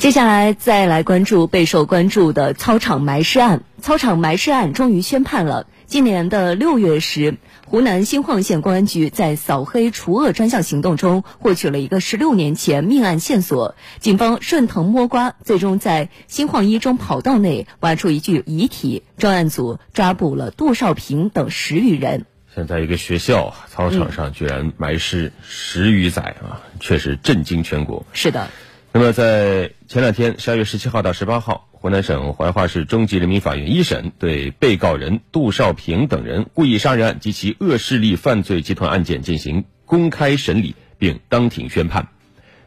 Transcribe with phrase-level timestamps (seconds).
[0.00, 3.64] 接下来再来关注备受关注的操场埋尸案。
[3.82, 5.66] 操场埋尸案终于宣判了。
[5.84, 7.36] 今年的六月时，
[7.66, 13.74] 湖南新晃县公安局在扫黑除恶专项行动中获取了一个十六年前命案线索。
[13.98, 19.02] 警方顺藤摸瓜，最终在新晃一中跑道内挖出一具遗体。
[19.18, 22.24] 专案组抓捕了杜少平等十余人。
[22.54, 28.06] 现在一个学校操场上居然埋尸十余载啊，确实震惊全国。
[28.14, 28.48] 是的。
[28.92, 42.08] 那么，在前两天，十二月十七号到十八号，湖南省怀化市中级人民法院一审对被告人杜少平等人故意杀人案及其恶势力犯罪集团案件进行公开审理，并当庭宣判。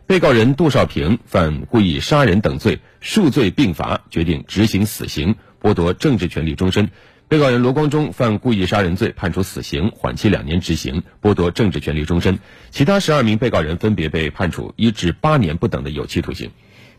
[0.08, 6.90] 被告人杜少平犯故意杀人等罪，数罪并罚，决定执行死刑，剥夺政治权利终身。
[7.28, 12.38] 被告人罗光忠犯故意杀人罪，判处死刑，缓期两年执行，剥夺政治权利终身。
[12.70, 16.52] 其他十二名被告人分别被判处一至八年不等的有期徒刑。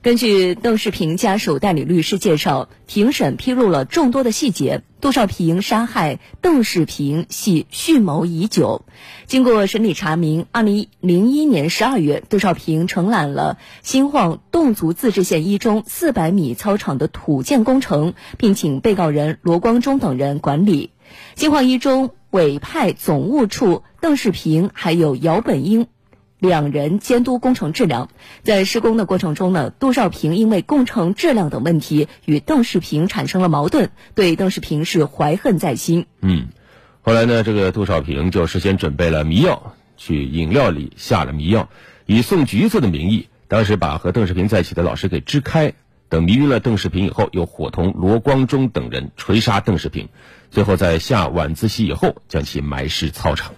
[0.05, 4.83] 根据邓世平家属代理律师介绍，庭审披露了众多的细节。
[5.01, 8.85] 杜少平杀害邓世平系蓄谋已久。
[9.25, 20.91] 经过审理查明，二零零一年十二月，杜少平承揽了新晃侗族自治县一中四百米操场的土建工程，并请被告人罗光忠等人管理。
[21.35, 25.87] 新晃一中委派总务处邓世平还有姚本英。
[26.49, 28.09] 两人监督工程质量，
[28.43, 36.07] 在施工的过程中呢，杜少平因为工程质量等问题与邓世平产生了矛盾，对邓世平是怀恨在心。
[36.21, 36.49] 嗯，
[37.03, 41.69] 后来呢，这个杜少平就事先准备了迷药，去饮料里下了迷药，
[42.07, 45.73] 以送橘子的名义，当时把和邓世平在一起的老师给支开，
[46.09, 50.09] 等迷晕了邓世平以后，又伙同罗光忠等人锤杀邓世平，
[50.51, 53.55] 最后在下晚自习以后将其埋尸操场。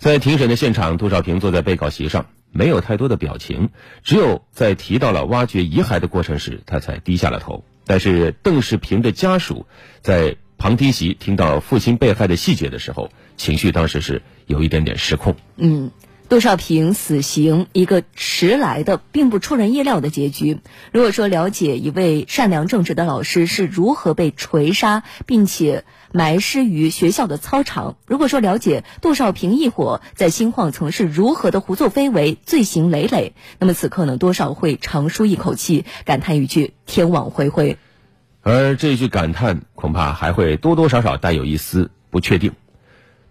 [0.00, 3.68] 在庭审的现场，杜少平坐在被告席上，没有太多的表情，
[4.02, 7.66] 只有在提到了挖掘遗骸的过程时，他才低下了头。
[7.84, 9.66] 但是邓世平的家属
[10.00, 15.36] 在旁听席听到父亲被害的细节的时候，情绪当时是有一点点失控。
[15.58, 15.90] 嗯。
[16.30, 20.60] 杜少平死刑一个迟来的，并不出人意料的结局。
[20.92, 37.76] 如果说了解一位善良正直的老师是如何被锤杀，并且埋尸于学校的操场；如果说了解杜少平一伙在新晃曾是如何的胡作非为、罪行累累，那么此刻呢，多少会长舒一口气，感叹一句天网恢恢。
[38.42, 42.52] 而这句感叹，恐怕还会多多少少带有一丝不确定。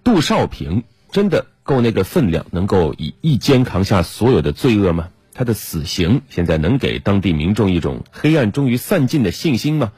[0.04, 0.84] 杜少平
[1.14, 1.46] 真的？
[1.70, 5.10] 够那个分量，能够以一肩扛下所有的罪恶吗？
[5.36, 9.92] 他的死刑现在能给当地民众一种黑暗终于散尽的信心吗？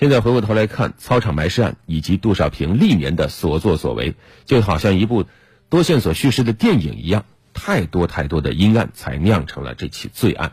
[0.00, 4.16] 现在回过头来看操场埋尸案以及杜少平历年的所作所为，
[4.46, 5.24] 就好像一部
[5.68, 10.50] 多线索叙事的电影一样，太多太多的阴暗才酿成了这起罪案。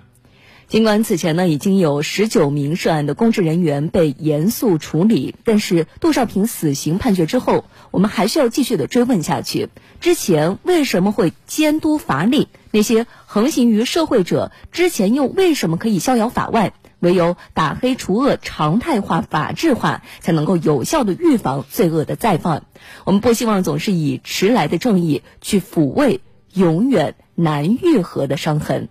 [0.69, 9.69] 尽管此前呢已经有十九名涉案的公职人员被严肃处理，但是杜少平死刑判决之后，我们还需要继续的追问下去。
[9.99, 12.49] 之前为什么会监督乏力？
[12.69, 16.73] 那些横行于社会者之前又为什么可以逍遥法外？
[16.99, 22.65] 唯有打黑除恶、常态化、法治化，才能够有效的预防罪恶的再犯。
[23.05, 26.21] 我们不希望总是以迟来的正义去抚慰
[26.53, 28.89] 永远难愈合的伤痕。